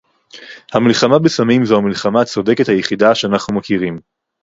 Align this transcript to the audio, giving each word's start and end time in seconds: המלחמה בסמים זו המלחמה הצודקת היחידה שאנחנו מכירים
המלחמה 0.73 1.19
בסמים 1.19 1.65
זו 1.65 1.77
המלחמה 1.77 2.21
הצודקת 2.21 2.69
היחידה 2.69 3.15
שאנחנו 3.15 3.55
מכירים 3.57 3.97